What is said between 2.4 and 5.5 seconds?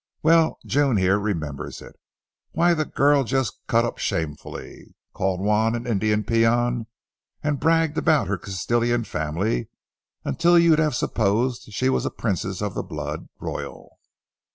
Why, the girl just cut up shamefully. Called